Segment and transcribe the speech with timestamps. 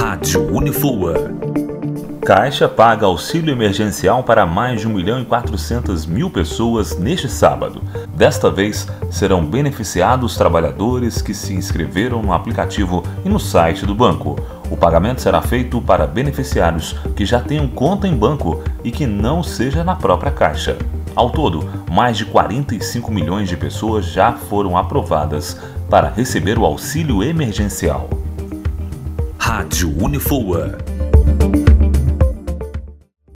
[0.00, 1.12] Rádio Unifoa.
[2.24, 7.82] Caixa paga auxílio emergencial para mais de 1 milhão e 400 mil pessoas neste sábado.
[8.16, 14.36] Desta vez, serão beneficiados trabalhadores que se inscreveram no aplicativo e no site do banco.
[14.70, 19.42] O pagamento será feito para beneficiários que já tenham conta em banco e que não
[19.42, 20.78] seja na própria Caixa.
[21.14, 25.60] Ao todo, mais de 45 milhões de pessoas já foram aprovadas
[25.90, 28.08] para receber o auxílio emergencial.
[29.60, 30.78] Rádio Unifoa